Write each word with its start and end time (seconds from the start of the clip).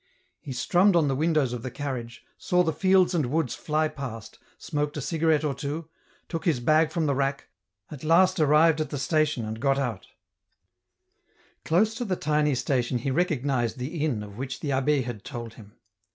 He 0.39 0.51
strummed 0.51 0.95
on 0.95 1.07
the 1.09 1.15
windows 1.15 1.53
of 1.53 1.61
the 1.61 1.69
carriage, 1.69 2.25
saw 2.35 2.63
the 2.63 2.73
fields 2.73 3.13
and 3.13 3.27
woods 3.27 3.53
fly 3.53 3.87
past, 3.87 4.39
smoked 4.57 4.97
a 4.97 4.99
cigarette 5.01 5.43
or 5.43 5.53
two, 5.53 5.89
took 6.27 6.45
his 6.45 6.59
bag 6.59 6.89
from 6.89 7.05
the 7.05 7.13
rack, 7.13 7.49
at 7.91 8.03
last 8.03 8.39
arrived 8.39 8.81
at 8.81 8.89
the 8.89 8.97
station 8.97 9.45
and 9.45 9.59
got 9.59 9.77
out. 9.77 10.07
EN 10.07 10.09
ROUTE. 11.69 11.71
151 11.71 11.85
Close 11.85 11.93
to 11.93 12.05
the 12.05 12.15
tiny 12.15 12.55
station 12.55 12.97
he 12.97 13.11
recognized 13.11 13.77
the 13.77 14.03
inn 14.03 14.23
of 14.23 14.39
which 14.39 14.61
the 14.61 14.71
abb6 14.71 15.03
had 15.03 15.23
told 15.23 15.53
him. 15.53 15.73